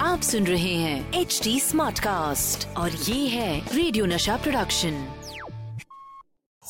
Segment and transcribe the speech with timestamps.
[0.00, 5.12] आप सुन रहे हैं एच डी स्मार्ट कास्ट और ये है रेडियो नशा प्रोडक्शन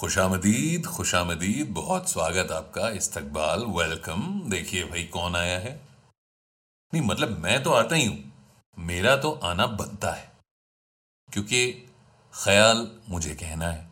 [0.00, 5.80] खुशामदीद खुशामदीद, बहुत स्वागत आपका इस्तकबाल वेलकम देखिए भाई, कौन आया है?
[6.94, 8.32] नहीं मतलब मैं तो आता ही हूँ।
[8.78, 10.32] मेरा तो आना बनता है।
[11.32, 11.72] क्योंकि
[12.44, 13.88] ख्याल मुझे कहना है।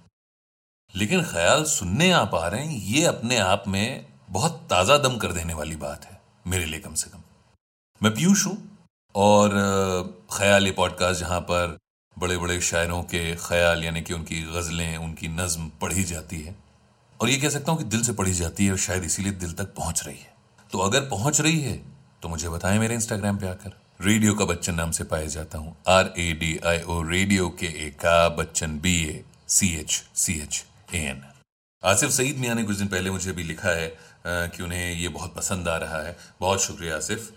[0.94, 5.32] लेकिन ख्याल सुनने आप आ रहे हैं, ये अपने आप में बहुत ताज़ा दम कर
[5.32, 7.22] देने वाली बात है। मेरे लिए कम से कम।
[8.00, 8.56] मैं पीयूष हूँ
[9.14, 9.50] और
[10.32, 11.76] ख्याल ये पॉडकास्ट जहाँ पर
[12.16, 16.54] बड़े बड़े शायरों के ख्याल यानी कि उनकी गज़लें, उनकी नज्म पढ़ी जाती है
[17.20, 19.52] और ये कह सकता हूँ कि दिल से पढ़ी जाती है और शायद इसीलिए दिल
[19.52, 20.32] तक पहुँच रही है।
[20.70, 21.76] तो अगर पहुँच रही है
[22.22, 25.76] तो मुझे बताएँ मेरे इंस्टाग्राम पे आकर। रेडियो का बच्चन नाम से पाया जाता हूँ।
[25.88, 30.38] R A D I O radio के ए का Bachchan B A C H C
[30.40, 31.22] H A N.
[31.82, 33.88] Asif Saeed मियाँ ने कुछ दिन पहले मुझे भी लिखा है
[34.26, 37.32] कि उन्हें ये बहुत पसंद आ रहा है। बहुत शुक्रिया, आसिफ।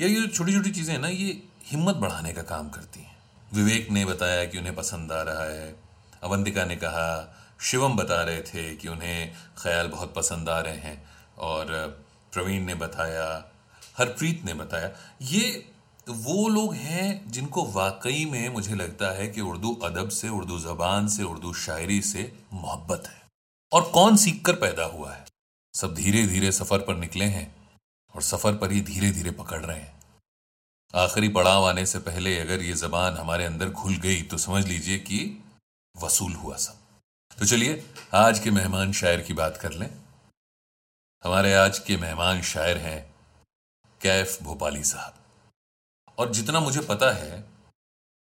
[0.00, 3.16] या ये छोटी छोटी चीज़ें हैं ना, ये हिम्मत बढ़ाने का काम करती हैं।
[3.54, 5.80] विवेक ने बताया कि उन्हें पसंद आ रहा है।
[6.22, 11.10] अवंतिका ने कहा, शिवम बता रहे थे कि उन्हें ख्याल बहुत पसंद आ रहे हैं।
[11.38, 11.66] और
[12.32, 13.52] प्रवीण ने बताया,
[13.98, 14.90] हरप्रीत ने बताया,
[15.22, 15.66] ये
[16.08, 21.08] वो लोग हैं जिनको वाकई में मुझे लगता है कि उर्दू अदब से, उर्दू ज़बान
[21.08, 23.22] से, उर्दू शायरी से मोहब्बत है।
[23.72, 25.29] और कौन सीख कर पैदा हुआ है?
[25.74, 27.46] सब धीरे धीरे सफ़र पर निकले हैं
[28.14, 29.98] और सफ़र पर ही धीरे धीरे पकड़ रहे हैं।
[30.94, 34.98] आखिरी पड़ाव आने से पहले अगर ये जबान हमारे अंदर घुल गई तो समझ लीजिए
[34.98, 35.20] कि
[35.94, 36.78] वसूल हुआ सब।
[37.38, 37.84] तो चलिए,
[38.14, 39.88] आज के मेहमान शायर की बात कर लें।
[41.24, 43.00] हमारे आज के मेहमान शायर हैं
[44.00, 45.14] कैफ भोपाली साहब।
[46.18, 47.44] और जितना मुझे पता है,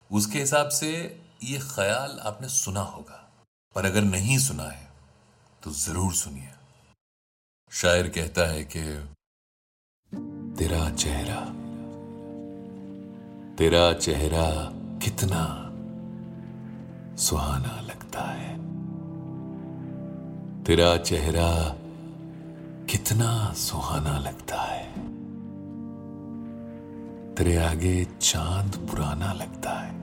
[0.09, 0.91] उसके हिसाब से
[1.43, 3.25] ये ख्याल आपने सुना होगा।
[3.75, 4.87] पर अगर नहीं सुना है
[5.63, 6.53] तो ज़रूर सुनिए।
[7.71, 9.09] शायर कहता है कि,
[10.55, 11.45] तेरा चेहरा
[13.55, 15.69] तेरा चेहरा कितना
[17.15, 18.57] सुहाना लगता है।
[20.63, 21.75] तेरा चेहरा
[22.85, 24.93] कितना सुहाना लगता है।
[27.35, 29.99] तेरे आगे चाँद पुराना लगता है।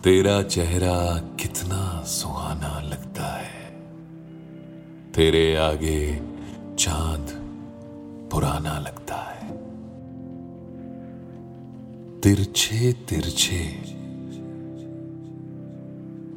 [0.00, 3.63] तेरा चेहरा कितना सुहाना लगता है।
[5.14, 6.16] तेरे आगे
[6.78, 7.26] चाँद
[8.32, 9.48] पुराना लगता है।
[12.20, 13.60] तिरछे तिरछे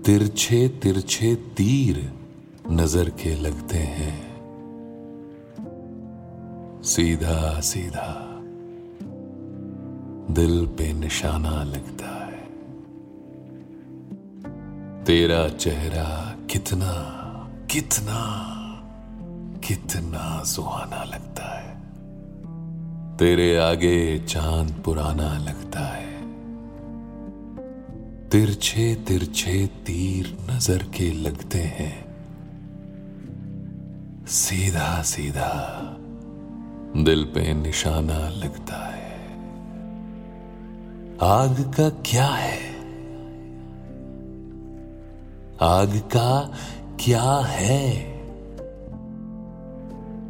[0.05, 2.13] तिरछे तिरछे तीर
[2.71, 4.15] नज़र के लगते हैं।
[6.83, 8.09] सीधा सीधा
[10.31, 12.45] दिल पे निशाना लगता है।
[15.03, 16.93] तेरा चेहरा कितना
[17.71, 18.53] कितना
[19.67, 21.75] कितना सुहाना लगता है।
[23.17, 26.07] तेरे आगे चाँद पुराना लगता है।
[28.29, 32.07] तिरछे तिरछे तीर नज़र के लगते हैं।
[34.27, 35.79] सीधा सीधा
[36.97, 39.33] दिल पे निशाना लगता है।
[41.21, 42.75] आग का क्या है?
[45.61, 46.55] आग का
[47.05, 48.16] क्या है?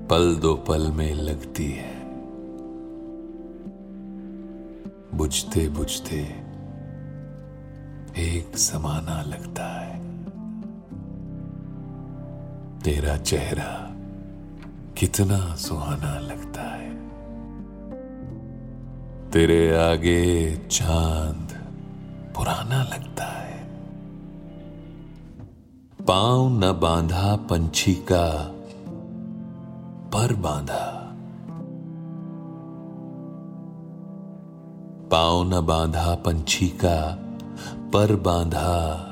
[0.10, 2.00] पल दो पल में लगती है।
[5.18, 6.20] बुझते बुझते
[8.18, 10.24] एक समाना लगता है।
[12.80, 13.96] तेरा चेहरा
[14.98, 17.10] कितना सुहाना लगता है।
[19.32, 21.72] तेरे आगे चाँद
[22.36, 23.64] पुराना लगता है।
[26.08, 28.57] पाँव न बांधा पंछी का
[30.14, 31.04] पर बांधा।
[35.12, 37.20] पाँव न बांधा पंछी का,
[37.94, 39.04] पर बांधा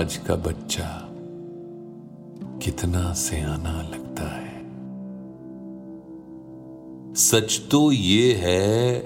[0.00, 1.00] आज का बच्चा।
[2.62, 4.64] कितना सियाना लगता है।
[7.14, 9.00] सच तो ये है,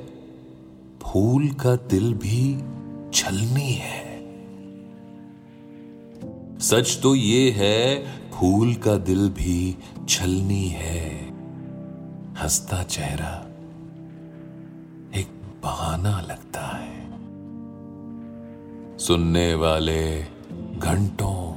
[1.03, 2.61] फूल का दिल भी
[3.13, 4.09] छलनी है।
[6.59, 11.29] सच तो ये है फूल का दिल भी छलनी है।
[12.43, 13.47] हंसता चेहरा
[15.21, 17.11] एक बहाना लगता है।
[18.99, 20.23] सुनने वाले
[20.79, 21.55] घंटों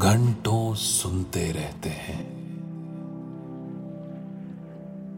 [0.00, 2.26] घंटों सुनते रहते हैं।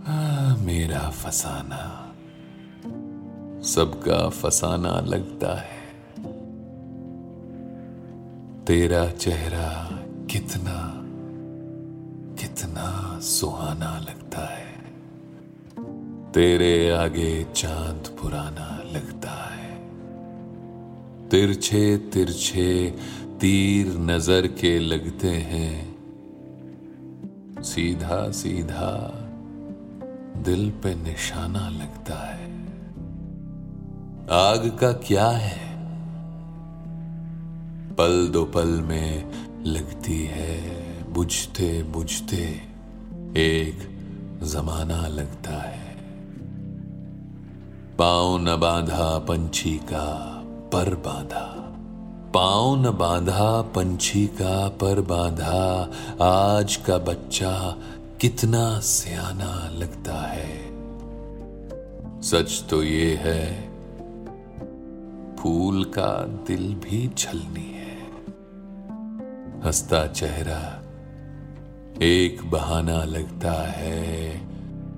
[0.06, 2.12] आ, मेरा फसाना
[3.62, 5.82] सबका फसाना लगता है।
[8.64, 9.98] तेरा चेहरा
[10.32, 11.02] कितना
[12.43, 14.75] कितना सुहाना लगता है।
[16.32, 19.79] तेरे आगे चाँद पुराना लगता है।
[21.29, 22.99] तिरछे तिरछे
[23.40, 25.96] तीर नज़र के लगते हैं।
[27.62, 29.11] सीधा सीधा
[30.37, 32.64] दिल पे निशाना लगता है।
[34.31, 35.76] आग का क्या है?
[37.94, 40.54] पल दो पल में लगती है
[41.12, 42.44] बुझते बुझते,
[43.36, 43.82] एक
[44.42, 45.94] जमाना लगता है।
[47.98, 50.08] पाँव न बांधा पंछी का
[50.72, 51.44] पर बांधा,
[52.34, 55.90] पाँव न बांधा पंछी का पर बांधा,
[56.22, 57.76] आज का बच्चा
[58.20, 60.60] कितना सियाना लगता है।
[62.22, 63.44] सच तो ये है,
[65.36, 67.71] फूल का दिल भी छलनी
[69.64, 70.82] हंसता चेहरा,
[72.02, 74.40] एक बहाना लगता है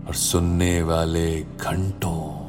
[0.08, 2.44] और सुनने वाले घंटों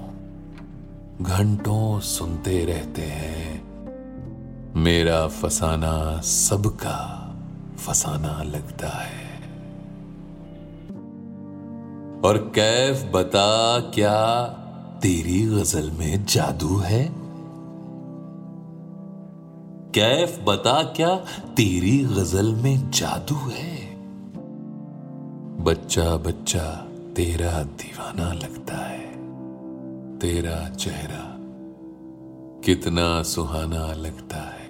[1.22, 3.66] घंटों सुनते रहते हैं।
[4.76, 7.22] मेरा फसाना सबका
[7.78, 9.26] फसाना लगता है।
[12.22, 14.44] और कैफ बता क्या
[15.02, 17.25] तेरी गज़ल में जादू है?
[19.96, 21.16] कैफ बता क्या
[21.54, 23.96] तेरी गज़ल में जादू है?
[25.64, 29.14] बच्चा बच्चा, तेरा दीवाना लगता है।
[30.20, 31.36] तेरा चेहरा
[32.66, 34.70] कितना सुहाना लगता है।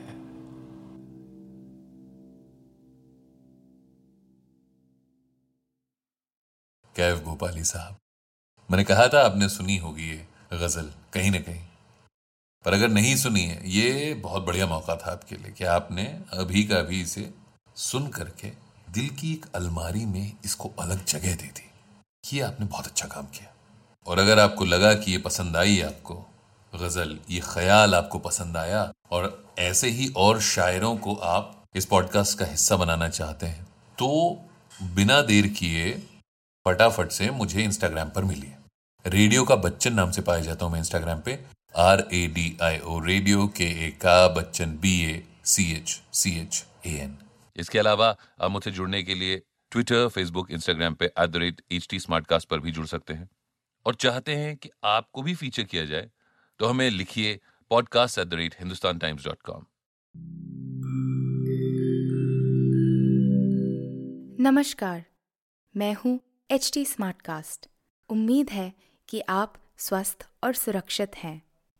[6.95, 7.98] कैफ भोपाली साहब,
[8.71, 11.75] मैंने कहा था आपने सुनी होगी ये गज़ल कहीं ना कहीं।
[12.66, 16.04] पर अगर नहीं सुनी है, ये बहुत बढ़िया मौका था आपके लिए कि आपने
[16.34, 17.30] अभी का अभी इसे
[17.78, 18.48] सुन करके
[18.92, 21.70] दिल की एक अलमारी में इसको अलग जगह दे दी
[22.24, 23.52] ये आपने बहुत अच्छा काम किया।
[24.06, 26.16] और अगर आपको लगा कि ये पसंद आई आपको,
[26.74, 32.38] गज़ल, ये ख्याल आपको पसंद आया और ऐसे ही और शायरों को आप इस पॉडकास्ट
[32.40, 33.64] का हिस्सा बनाना चाहते हैं
[33.98, 34.10] तो
[34.96, 35.92] बिना देर किए
[36.66, 38.56] फटाफट से मुझे इंस्टाग्राम पर मिलिए।
[39.06, 41.44] रेडियो का बच्चन नाम से पाया जाता हूँ मैं इंस्टाग्राम पे।
[41.77, 46.31] R A D I O radio के ए का Bachchan B A C H C
[46.39, 47.18] H A N
[47.56, 49.42] इसके अलावा आप मुझसे जुड़ने के लिए
[49.72, 53.30] ट्विटर फेसबुक इंस्टाग्राम पे at the rate H T smart पर भी जुड़ सकते हैं।
[53.86, 56.12] और चाहते हैं कि आपको भी फीचर किया जाए
[56.60, 57.39] तो हमें लिखिए
[57.69, 59.66] podcast at the rate Hindustan Times dot com
[64.39, 65.06] नमस्कार
[65.78, 66.19] मैं हूँ
[66.51, 67.68] एच टी स्मार्ट
[68.10, 68.74] उम्मीद है
[69.10, 71.44] कि आप स्वस्थ और सुरक्षित हैं।